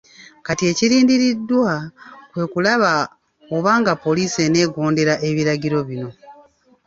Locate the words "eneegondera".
4.47-5.13